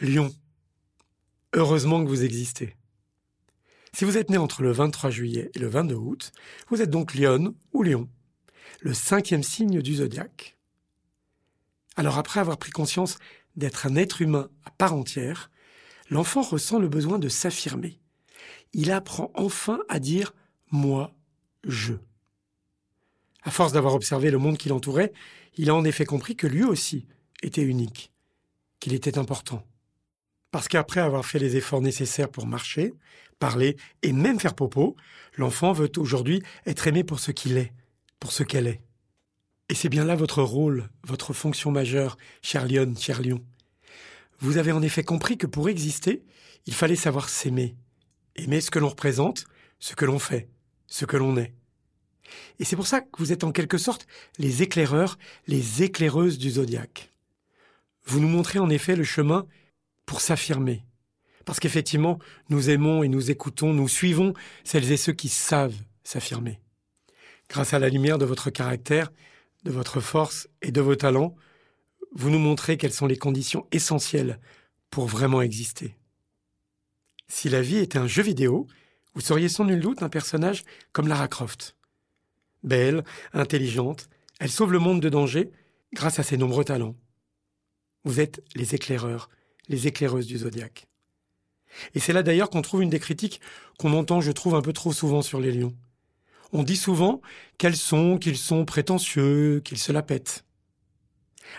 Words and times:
Lion. 0.00 0.32
Heureusement 1.52 2.04
que 2.04 2.08
vous 2.08 2.24
existez. 2.24 2.76
Si 3.92 4.04
vous 4.04 4.16
êtes 4.16 4.30
né 4.30 4.38
entre 4.38 4.62
le 4.62 4.70
23 4.70 5.10
juillet 5.10 5.50
et 5.54 5.58
le 5.58 5.66
22 5.66 5.94
août, 5.96 6.32
vous 6.68 6.80
êtes 6.80 6.90
donc 6.90 7.14
Lion 7.14 7.54
ou 7.72 7.82
Lion, 7.82 8.08
le 8.80 8.94
cinquième 8.94 9.42
signe 9.42 9.82
du 9.82 9.96
zodiaque. 9.96 10.56
Alors 11.96 12.18
après 12.18 12.38
avoir 12.38 12.58
pris 12.58 12.70
conscience 12.70 13.18
d'être 13.56 13.86
un 13.86 13.96
être 13.96 14.22
humain 14.22 14.50
à 14.64 14.70
part 14.70 14.94
entière, 14.94 15.50
l'enfant 16.10 16.42
ressent 16.42 16.78
le 16.78 16.88
besoin 16.88 17.18
de 17.18 17.28
s'affirmer. 17.28 17.98
Il 18.72 18.92
apprend 18.92 19.32
enfin 19.34 19.80
à 19.88 19.98
dire 19.98 20.32
moi, 20.70 21.12
je. 21.64 21.94
À 23.42 23.50
force 23.50 23.72
d'avoir 23.72 23.94
observé 23.94 24.30
le 24.30 24.38
monde 24.38 24.58
qui 24.58 24.68
l'entourait, 24.68 25.12
il 25.56 25.70
a 25.70 25.74
en 25.74 25.84
effet 25.84 26.04
compris 26.04 26.36
que 26.36 26.46
lui 26.46 26.64
aussi 26.64 27.06
était 27.42 27.62
unique, 27.62 28.12
qu'il 28.80 28.94
était 28.94 29.18
important. 29.18 29.64
Parce 30.50 30.68
qu'après 30.68 31.00
avoir 31.00 31.26
fait 31.26 31.38
les 31.38 31.56
efforts 31.56 31.80
nécessaires 31.80 32.30
pour 32.30 32.46
marcher, 32.46 32.94
parler 33.38 33.76
et 34.02 34.12
même 34.12 34.40
faire 34.40 34.54
popo, 34.54 34.96
l'enfant 35.36 35.72
veut 35.72 35.90
aujourd'hui 35.98 36.42
être 36.66 36.86
aimé 36.86 37.04
pour 37.04 37.20
ce 37.20 37.30
qu'il 37.30 37.56
est, 37.56 37.72
pour 38.18 38.32
ce 38.32 38.42
qu'elle 38.42 38.66
est. 38.66 38.80
Et 39.68 39.74
c'est 39.74 39.90
bien 39.90 40.04
là 40.04 40.16
votre 40.16 40.42
rôle, 40.42 40.88
votre 41.06 41.34
fonction 41.34 41.70
majeure, 41.70 42.16
cher 42.42 42.66
Lion, 42.66 42.94
cher 42.98 43.20
Lion. 43.20 43.44
Vous 44.40 44.56
avez 44.56 44.72
en 44.72 44.82
effet 44.82 45.02
compris 45.02 45.36
que 45.36 45.46
pour 45.46 45.68
exister, 45.68 46.22
il 46.66 46.74
fallait 46.74 46.96
savoir 46.96 47.28
s'aimer, 47.28 47.76
aimer 48.36 48.60
ce 48.60 48.70
que 48.70 48.78
l'on 48.78 48.88
représente, 48.88 49.44
ce 49.78 49.94
que 49.94 50.04
l'on 50.04 50.18
fait, 50.18 50.48
ce 50.86 51.04
que 51.04 51.16
l'on 51.16 51.36
est. 51.36 51.52
Et 52.58 52.64
c'est 52.64 52.76
pour 52.76 52.86
ça 52.86 53.00
que 53.00 53.18
vous 53.18 53.32
êtes 53.32 53.44
en 53.44 53.52
quelque 53.52 53.78
sorte 53.78 54.06
les 54.38 54.62
éclaireurs, 54.62 55.18
les 55.46 55.82
éclaireuses 55.82 56.38
du 56.38 56.50
zodiaque. 56.50 57.12
Vous 58.06 58.20
nous 58.20 58.28
montrez 58.28 58.58
en 58.58 58.70
effet 58.70 58.96
le 58.96 59.04
chemin 59.04 59.46
pour 60.06 60.20
s'affirmer. 60.20 60.84
Parce 61.44 61.60
qu'effectivement, 61.60 62.18
nous 62.50 62.70
aimons 62.70 63.02
et 63.02 63.08
nous 63.08 63.30
écoutons, 63.30 63.72
nous 63.72 63.88
suivons 63.88 64.34
celles 64.64 64.90
et 64.92 64.96
ceux 64.96 65.12
qui 65.12 65.28
savent 65.28 65.76
s'affirmer. 66.04 66.60
Grâce 67.48 67.72
à 67.72 67.78
la 67.78 67.88
lumière 67.88 68.18
de 68.18 68.24
votre 68.24 68.50
caractère, 68.50 69.10
de 69.64 69.70
votre 69.70 70.00
force 70.00 70.48
et 70.62 70.72
de 70.72 70.80
vos 70.80 70.96
talents, 70.96 71.34
vous 72.12 72.30
nous 72.30 72.38
montrez 72.38 72.76
quelles 72.76 72.92
sont 72.92 73.06
les 73.06 73.16
conditions 73.16 73.66
essentielles 73.72 74.40
pour 74.90 75.06
vraiment 75.06 75.42
exister. 75.42 75.96
Si 77.28 77.48
la 77.48 77.60
vie 77.60 77.78
était 77.78 77.98
un 77.98 78.06
jeu 78.06 78.22
vidéo, 78.22 78.66
vous 79.14 79.20
seriez 79.20 79.48
sans 79.48 79.64
nul 79.64 79.80
doute 79.80 80.02
un 80.02 80.08
personnage 80.08 80.64
comme 80.92 81.08
Lara 81.08 81.28
Croft. 81.28 81.76
Belle, 82.62 83.04
intelligente, 83.32 84.08
elle 84.40 84.50
sauve 84.50 84.72
le 84.72 84.78
monde 84.78 85.00
de 85.00 85.08
danger 85.08 85.50
grâce 85.92 86.18
à 86.18 86.22
ses 86.22 86.36
nombreux 86.36 86.64
talents. 86.64 86.96
Vous 88.04 88.20
êtes 88.20 88.42
les 88.54 88.74
éclaireurs, 88.74 89.28
les 89.68 89.86
éclaireuses 89.86 90.26
du 90.26 90.38
zodiaque. 90.38 90.86
Et 91.94 92.00
c'est 92.00 92.12
là 92.12 92.22
d'ailleurs 92.22 92.50
qu'on 92.50 92.62
trouve 92.62 92.82
une 92.82 92.90
des 92.90 92.98
critiques 92.98 93.40
qu'on 93.78 93.92
entend, 93.92 94.20
je 94.20 94.32
trouve, 94.32 94.54
un 94.54 94.62
peu 94.62 94.72
trop 94.72 94.92
souvent 94.92 95.22
sur 95.22 95.40
les 95.40 95.52
lions. 95.52 95.74
On 96.52 96.62
dit 96.62 96.76
souvent 96.76 97.20
qu'elles 97.58 97.76
sont, 97.76 98.18
qu'ils 98.18 98.38
sont 98.38 98.64
prétentieux, 98.64 99.60
qu'ils 99.64 99.78
se 99.78 99.92
la 99.92 100.02
pètent. 100.02 100.44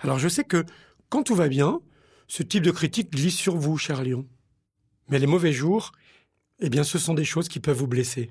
Alors 0.00 0.18
je 0.18 0.28
sais 0.28 0.44
que, 0.44 0.64
quand 1.08 1.24
tout 1.24 1.34
va 1.34 1.48
bien, 1.48 1.80
ce 2.28 2.42
type 2.42 2.62
de 2.62 2.70
critique 2.70 3.12
glisse 3.12 3.36
sur 3.36 3.56
vous, 3.56 3.78
cher 3.78 4.02
lion. 4.02 4.26
Mais 5.08 5.18
les 5.18 5.26
mauvais 5.26 5.52
jours, 5.52 5.92
eh 6.60 6.68
bien 6.68 6.84
ce 6.84 6.98
sont 6.98 7.14
des 7.14 7.24
choses 7.24 7.48
qui 7.48 7.60
peuvent 7.60 7.76
vous 7.76 7.86
blesser. 7.86 8.30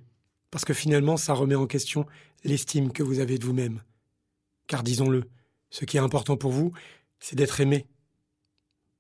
Parce 0.52 0.66
que 0.66 0.74
finalement, 0.74 1.18
ça 1.18 1.34
remet 1.34 1.56
en 1.56 1.68
question 1.68 2.06
l'estime 2.44 2.92
que 2.92 3.04
vous 3.04 3.20
avez 3.20 3.38
de 3.38 3.46
vous-même. 3.46 3.82
Car 4.68 4.84
disons-le, 4.84 5.24
ce 5.70 5.86
qui 5.86 5.98
est 5.98 6.02
important 6.02 6.38
pour 6.38 6.52
vous, 6.52 6.72
c'est 7.20 7.36
d'être 7.36 7.60
aimé. 7.60 7.88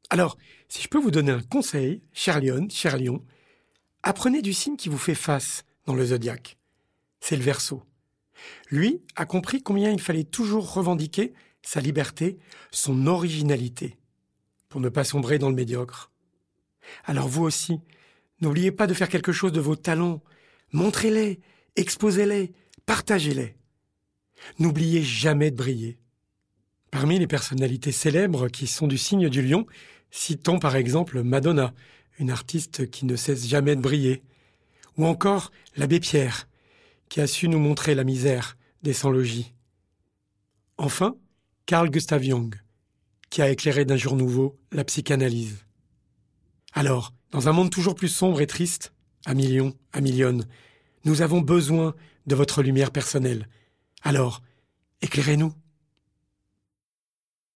Alors, 0.09 0.37
si 0.67 0.81
je 0.81 0.87
peux 0.87 0.99
vous 0.99 1.11
donner 1.11 1.31
un 1.31 1.41
conseil, 1.41 2.01
cher 2.13 2.39
lion, 2.39 2.67
cher 2.69 2.97
lion, 2.97 3.23
apprenez 4.03 4.41
du 4.41 4.53
signe 4.53 4.75
qui 4.75 4.89
vous 4.89 4.97
fait 4.97 5.15
face 5.15 5.63
dans 5.85 5.95
le 5.95 6.05
zodiaque. 6.05 6.57
C'est 7.19 7.37
le 7.37 7.43
verso. 7.43 7.83
Lui 8.69 9.01
a 9.15 9.25
compris 9.25 9.61
combien 9.61 9.91
il 9.91 10.01
fallait 10.01 10.23
toujours 10.23 10.73
revendiquer 10.73 11.33
sa 11.61 11.79
liberté, 11.79 12.37
son 12.71 13.07
originalité, 13.07 13.97
pour 14.69 14.81
ne 14.81 14.89
pas 14.89 15.03
sombrer 15.03 15.39
dans 15.39 15.49
le 15.49 15.55
médiocre. 15.55 16.11
Alors 17.05 17.27
vous 17.27 17.43
aussi, 17.43 17.79
n'oubliez 18.41 18.71
pas 18.71 18.85
de 18.85 18.93
faire 18.93 19.09
quelque 19.09 19.31
chose 19.31 19.51
de 19.51 19.61
vos 19.61 19.75
talents, 19.75 20.21
montrez-les, 20.75 21.39
exposez-les, 21.75 22.51
partagez-les. 22.85 23.55
N'oubliez 24.59 25.01
jamais 25.01 25.49
de 25.49 25.55
briller. 25.55 25.97
Parmi 26.91 27.17
les 27.17 27.27
personnalités 27.27 27.91
célèbres 27.91 28.49
qui 28.49 28.67
sont 28.67 28.85
du 28.85 28.97
signe 28.97 29.29
du 29.29 29.41
lion, 29.41 29.65
citons 30.11 30.59
par 30.59 30.75
exemple 30.75 31.23
Madonna, 31.23 31.73
une 32.19 32.29
artiste 32.29 32.89
qui 32.91 33.05
ne 33.05 33.15
cesse 33.15 33.47
jamais 33.47 33.75
de 33.75 33.81
briller, 33.81 34.21
ou 34.97 35.05
encore 35.05 35.51
l'abbé 35.75 35.99
Pierre, 35.99 36.47
qui 37.09 37.21
a 37.21 37.27
su 37.27 37.47
nous 37.47 37.59
montrer 37.59 37.95
la 37.95 38.03
misère 38.03 38.57
des 38.83 38.93
sans-logis. 38.93 39.53
Enfin, 40.77 41.15
Carl 41.65 41.89
Gustav 41.89 42.21
Jung, 42.21 42.53
qui 43.29 43.41
a 43.41 43.49
éclairé 43.49 43.85
d'un 43.85 43.97
jour 43.97 44.15
nouveau 44.15 44.57
la 44.71 44.83
psychanalyse. 44.83 45.65
Alors, 46.73 47.13
dans 47.31 47.47
un 47.47 47.53
monde 47.53 47.71
toujours 47.71 47.95
plus 47.95 48.09
sombre 48.09 48.41
et 48.41 48.47
triste, 48.47 48.93
à 49.25 49.33
millions, 49.33 49.73
à 49.93 50.01
millionnes, 50.01 50.45
nous 51.03 51.21
avons 51.21 51.41
besoin 51.41 51.95
de 52.27 52.35
votre 52.35 52.61
lumière 52.63 52.91
personnelle. 52.91 53.47
Alors, 54.01 54.41
éclairez-nous. 55.01 55.53